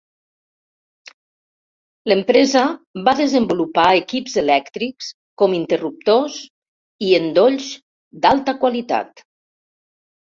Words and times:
L'empresa 2.11 2.63
va 3.09 3.13
desenvolupar 3.19 3.85
equips 3.99 4.37
elèctrics 4.43 5.11
com 5.43 5.53
interruptors 5.61 6.41
i 7.09 7.13
endolls 7.19 7.71
d'alta 8.25 8.59
qualitat. 8.65 9.27